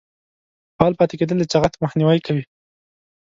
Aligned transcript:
فعال 0.75 0.93
پاتې 0.99 1.15
کیدل 1.19 1.37
د 1.39 1.45
چاغښت 1.51 1.73
مخنیوی 1.83 2.19
کوي. 2.25 2.43